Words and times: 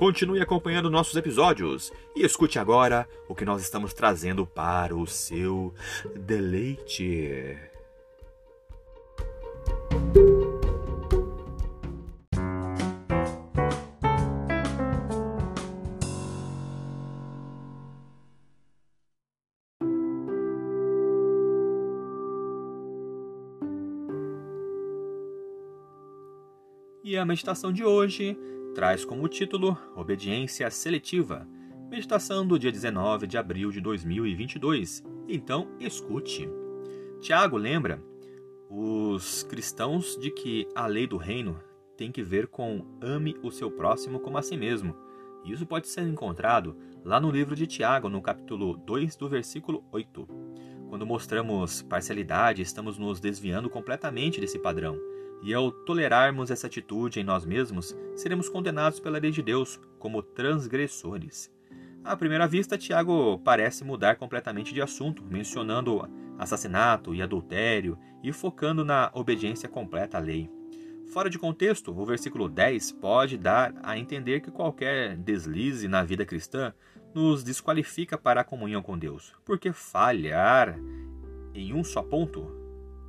Continue 0.00 0.40
acompanhando 0.40 0.88
nossos 0.88 1.14
episódios 1.14 1.92
e 2.16 2.24
escute 2.24 2.58
agora 2.58 3.06
o 3.28 3.34
que 3.34 3.44
nós 3.44 3.60
estamos 3.60 3.92
trazendo 3.92 4.46
para 4.46 4.96
o 4.96 5.06
seu 5.06 5.74
deleite. 6.16 7.58
E 27.04 27.18
a 27.18 27.26
meditação 27.26 27.70
de 27.70 27.84
hoje 27.84 28.38
traz 28.74 29.04
como 29.04 29.28
título 29.28 29.76
Obediência 29.96 30.70
Seletiva, 30.70 31.46
meditação 31.90 32.46
do 32.46 32.58
dia 32.58 32.70
19 32.70 33.26
de 33.26 33.36
abril 33.36 33.70
de 33.70 33.80
2022. 33.80 35.02
Então, 35.28 35.68
escute. 35.80 36.48
Tiago 37.20 37.56
lembra 37.56 38.02
os 38.68 39.42
cristãos 39.42 40.16
de 40.16 40.30
que 40.30 40.68
a 40.74 40.86
lei 40.86 41.06
do 41.06 41.16
reino 41.16 41.60
tem 41.96 42.12
que 42.12 42.22
ver 42.22 42.46
com 42.46 42.84
ame 43.00 43.36
o 43.42 43.50
seu 43.50 43.70
próximo 43.70 44.20
como 44.20 44.38
a 44.38 44.42
si 44.42 44.56
mesmo. 44.56 44.94
Isso 45.44 45.66
pode 45.66 45.88
ser 45.88 46.02
encontrado 46.02 46.76
lá 47.04 47.20
no 47.20 47.30
livro 47.30 47.56
de 47.56 47.66
Tiago, 47.66 48.08
no 48.08 48.22
capítulo 48.22 48.76
2, 48.76 49.16
do 49.16 49.28
versículo 49.28 49.84
8. 49.90 50.28
Quando 50.90 51.06
mostramos 51.06 51.82
parcialidade, 51.82 52.62
estamos 52.62 52.98
nos 52.98 53.20
desviando 53.20 53.70
completamente 53.70 54.40
desse 54.40 54.58
padrão 54.58 54.98
e 55.40 55.54
ao 55.54 55.70
tolerarmos 55.70 56.50
essa 56.50 56.66
atitude 56.66 57.20
em 57.20 57.24
nós 57.24 57.44
mesmos, 57.44 57.96
seremos 58.16 58.48
condenados 58.48 58.98
pela 58.98 59.18
lei 59.18 59.30
de 59.30 59.40
Deus 59.40 59.80
como 60.00 60.20
transgressores. 60.20 61.48
À 62.02 62.16
primeira 62.16 62.48
vista, 62.48 62.76
Tiago 62.76 63.38
parece 63.44 63.84
mudar 63.84 64.16
completamente 64.16 64.74
de 64.74 64.82
assunto, 64.82 65.22
mencionando 65.22 66.08
assassinato 66.36 67.14
e 67.14 67.22
adultério 67.22 67.96
e 68.20 68.32
focando 68.32 68.84
na 68.84 69.12
obediência 69.14 69.68
completa 69.68 70.18
à 70.18 70.20
lei. 70.20 70.50
Fora 71.10 71.28
de 71.28 71.40
contexto, 71.40 71.90
o 71.90 72.06
versículo 72.06 72.48
10 72.48 72.92
pode 72.92 73.36
dar 73.36 73.74
a 73.82 73.98
entender 73.98 74.40
que 74.40 74.50
qualquer 74.50 75.16
deslize 75.16 75.88
na 75.88 76.04
vida 76.04 76.24
cristã 76.24 76.72
nos 77.12 77.42
desqualifica 77.42 78.16
para 78.16 78.42
a 78.42 78.44
comunhão 78.44 78.80
com 78.80 78.96
Deus, 78.96 79.32
porque 79.44 79.72
falhar 79.72 80.78
em 81.52 81.74
um 81.74 81.82
só 81.82 82.00
ponto 82.00 82.46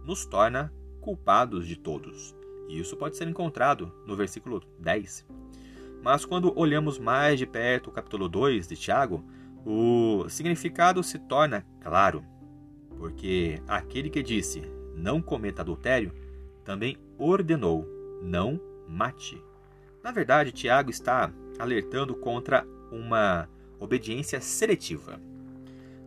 nos 0.03 0.25
torna 0.25 0.73
culpados 0.99 1.67
de 1.67 1.75
todos. 1.75 2.35
E 2.67 2.79
isso 2.79 2.97
pode 2.97 3.17
ser 3.17 3.27
encontrado 3.27 3.93
no 4.07 4.15
versículo 4.15 4.63
10. 4.79 5.27
Mas 6.01 6.25
quando 6.25 6.57
olhamos 6.57 6.97
mais 6.97 7.37
de 7.37 7.45
perto 7.45 7.91
o 7.91 7.93
capítulo 7.93 8.27
2 8.27 8.67
de 8.67 8.75
Tiago, 8.77 9.23
o 9.63 10.25
significado 10.27 11.03
se 11.03 11.19
torna 11.19 11.63
claro. 11.79 12.25
Porque 12.97 13.61
aquele 13.67 14.09
que 14.09 14.23
disse 14.23 14.63
não 14.95 15.21
cometa 15.21 15.61
adultério 15.61 16.11
também 16.63 16.97
ordenou 17.21 17.87
não 18.21 18.59
mate. 18.87 19.41
Na 20.03 20.11
verdade, 20.11 20.51
Tiago 20.51 20.89
está 20.89 21.31
alertando 21.59 22.15
contra 22.15 22.65
uma 22.91 23.47
obediência 23.79 24.41
seletiva. 24.41 25.19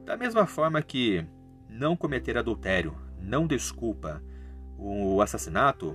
Da 0.04 0.16
mesma 0.16 0.46
forma 0.46 0.82
que 0.82 1.24
não 1.68 1.96
cometer 1.96 2.36
adultério 2.36 2.94
não 3.20 3.46
desculpa 3.46 4.22
o 4.76 5.22
assassinato, 5.22 5.94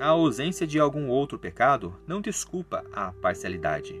a 0.00 0.06
ausência 0.06 0.66
de 0.66 0.78
algum 0.78 1.08
outro 1.08 1.38
pecado 1.38 1.94
não 2.06 2.20
desculpa 2.20 2.84
a 2.92 3.12
parcialidade. 3.12 4.00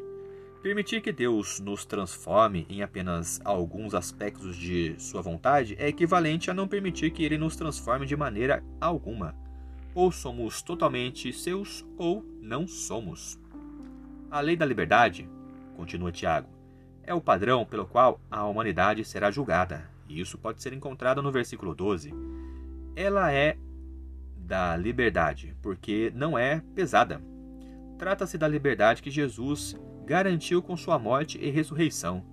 Permitir 0.62 1.00
que 1.00 1.12
Deus 1.12 1.58
nos 1.58 1.84
transforme 1.84 2.66
em 2.68 2.82
apenas 2.82 3.40
alguns 3.44 3.94
aspectos 3.94 4.56
de 4.56 4.94
sua 4.98 5.20
vontade 5.20 5.74
é 5.78 5.88
equivalente 5.88 6.50
a 6.50 6.54
não 6.54 6.68
permitir 6.68 7.10
que 7.10 7.24
ele 7.24 7.38
nos 7.38 7.56
transforme 7.56 8.06
de 8.06 8.16
maneira 8.16 8.62
alguma. 8.80 9.34
Ou 9.94 10.12
somos 10.12 10.62
totalmente 10.62 11.32
seus 11.32 11.84
ou 11.98 12.24
não 12.40 12.66
somos. 12.66 13.38
A 14.30 14.40
lei 14.40 14.56
da 14.56 14.64
liberdade, 14.64 15.28
continua 15.76 16.12
Tiago, 16.12 16.48
é 17.02 17.12
o 17.12 17.20
padrão 17.20 17.64
pelo 17.64 17.86
qual 17.86 18.20
a 18.30 18.44
humanidade 18.44 19.04
será 19.04 19.30
julgada, 19.30 19.90
e 20.08 20.20
isso 20.20 20.38
pode 20.38 20.62
ser 20.62 20.72
encontrado 20.72 21.22
no 21.22 21.32
versículo 21.32 21.74
12. 21.74 22.14
Ela 22.94 23.32
é 23.32 23.56
da 24.36 24.76
liberdade, 24.76 25.56
porque 25.62 26.12
não 26.14 26.38
é 26.38 26.62
pesada. 26.74 27.20
Trata-se 27.98 28.38
da 28.38 28.48
liberdade 28.48 29.02
que 29.02 29.10
Jesus 29.10 29.76
garantiu 30.04 30.62
com 30.62 30.76
sua 30.76 30.98
morte 30.98 31.38
e 31.38 31.50
ressurreição. 31.50 32.24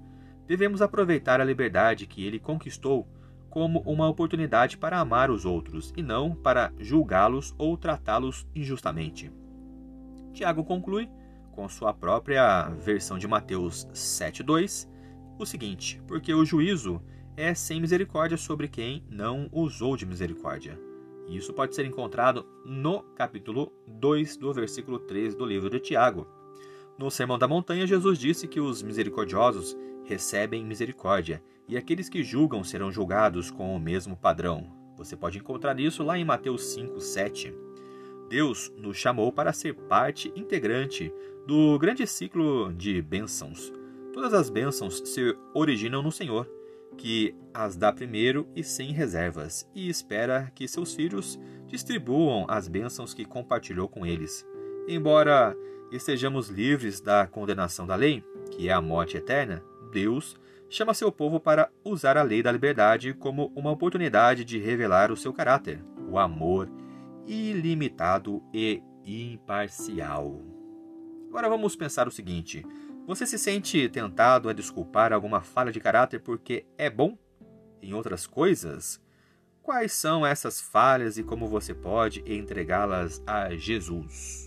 Devemos 0.47 0.81
aproveitar 0.81 1.41
a 1.41 1.45
liberdade 1.45 2.07
que 2.07 2.25
ele 2.25 2.39
conquistou 2.39 3.07
como 3.49 3.81
uma 3.81 4.07
oportunidade 4.07 4.77
para 4.77 4.99
amar 4.99 5.29
os 5.29 5.45
outros 5.45 5.93
e 5.95 6.03
não 6.03 6.35
para 6.35 6.71
julgá-los 6.79 7.53
ou 7.57 7.77
tratá-los 7.77 8.47
injustamente. 8.55 9.31
Tiago 10.33 10.63
conclui, 10.63 11.09
com 11.51 11.67
sua 11.67 11.93
própria 11.93 12.69
versão 12.69 13.17
de 13.17 13.27
Mateus 13.27 13.87
7,2, 13.93 14.87
o 15.39 15.45
seguinte: 15.45 16.01
Porque 16.07 16.33
o 16.33 16.45
juízo 16.45 17.01
é 17.35 17.53
sem 17.53 17.81
misericórdia 17.81 18.37
sobre 18.37 18.67
quem 18.67 19.03
não 19.09 19.49
usou 19.51 19.95
de 19.95 20.05
misericórdia. 20.05 20.79
Isso 21.27 21.53
pode 21.53 21.75
ser 21.75 21.85
encontrado 21.85 22.45
no 22.65 23.03
capítulo 23.15 23.71
2 23.87 24.37
do 24.37 24.53
versículo 24.53 24.97
3 24.99 25.35
do 25.35 25.45
livro 25.45 25.69
de 25.69 25.79
Tiago. 25.79 26.25
No 26.97 27.11
Sermão 27.11 27.37
da 27.37 27.47
Montanha, 27.47 27.85
Jesus 27.85 28.17
disse 28.17 28.47
que 28.47 28.59
os 28.59 28.81
misericordiosos 28.81 29.77
recebem 30.07 30.65
misericórdia 30.65 31.43
e 31.67 31.77
aqueles 31.77 32.09
que 32.09 32.23
julgam 32.23 32.63
serão 32.63 32.91
julgados 32.91 33.51
com 33.51 33.75
o 33.75 33.79
mesmo 33.79 34.15
padrão. 34.15 34.71
Você 34.95 35.15
pode 35.15 35.37
encontrar 35.37 35.79
isso 35.79 36.03
lá 36.03 36.17
em 36.17 36.25
Mateus 36.25 36.63
5, 36.73 36.99
7. 36.99 37.53
Deus 38.29 38.71
nos 38.77 38.97
chamou 38.97 39.31
para 39.31 39.53
ser 39.53 39.73
parte 39.73 40.31
integrante 40.35 41.13
do 41.45 41.77
grande 41.77 42.07
ciclo 42.07 42.73
de 42.73 43.01
bênçãos. 43.01 43.71
Todas 44.13 44.33
as 44.33 44.49
bênçãos 44.49 45.01
se 45.05 45.37
originam 45.53 46.01
no 46.01 46.11
Senhor 46.11 46.49
que 46.97 47.35
as 47.53 47.75
dá 47.75 47.93
primeiro 47.93 48.47
e 48.55 48.63
sem 48.63 48.91
reservas, 48.91 49.69
e 49.73 49.87
espera 49.87 50.51
que 50.55 50.67
seus 50.67 50.93
filhos 50.93 51.39
distribuam 51.67 52.45
as 52.49 52.67
bênçãos 52.67 53.13
que 53.13 53.23
compartilhou 53.23 53.87
com 53.87 54.05
eles. 54.05 54.45
Embora 54.87 55.55
estejamos 55.91 56.49
livres 56.49 56.99
da 56.99 57.27
condenação 57.27 57.85
da 57.85 57.95
lei, 57.95 58.23
que 58.51 58.67
é 58.67 58.73
a 58.73 58.81
morte 58.81 59.17
eterna, 59.17 59.63
Deus 59.87 60.35
chama 60.69 60.93
seu 60.93 61.11
povo 61.11 61.39
para 61.39 61.71
usar 61.83 62.17
a 62.17 62.23
lei 62.23 62.43
da 62.43 62.51
liberdade 62.51 63.13
como 63.13 63.51
uma 63.55 63.71
oportunidade 63.71 64.43
de 64.43 64.59
revelar 64.59 65.11
o 65.11 65.17
seu 65.17 65.33
caráter, 65.33 65.83
o 66.09 66.19
amor 66.19 66.69
ilimitado 67.25 68.43
e 68.53 68.81
imparcial. 69.05 70.41
Agora 71.29 71.49
vamos 71.49 71.75
pensar 71.75 72.07
o 72.07 72.11
seguinte: 72.11 72.65
você 73.05 73.25
se 73.25 73.37
sente 73.37 73.87
tentado 73.89 74.49
a 74.49 74.53
desculpar 74.53 75.13
alguma 75.13 75.41
falha 75.41 75.71
de 75.71 75.79
caráter 75.79 76.19
porque 76.19 76.65
é 76.77 76.89
bom 76.89 77.17
em 77.81 77.93
outras 77.93 78.27
coisas? 78.27 79.01
Quais 79.61 79.91
são 79.91 80.25
essas 80.25 80.61
falhas 80.61 81.17
e 81.17 81.23
como 81.23 81.47
você 81.47 81.73
pode 81.73 82.23
entregá-las 82.25 83.21
a 83.27 83.53
Jesus? 83.55 84.46